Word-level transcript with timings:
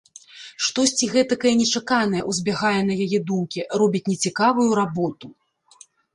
Штосьці 0.67 1.09
гэтакае 1.15 1.51
нечаканае 1.59 2.21
ўзбягае 2.31 2.81
на 2.89 2.93
яе 3.07 3.19
думкі, 3.33 3.67
робіць 3.83 4.05
нецікавую 4.11 4.69
работу. 4.83 5.27